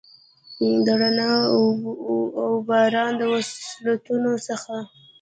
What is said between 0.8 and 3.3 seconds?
د رڼا اوباران، د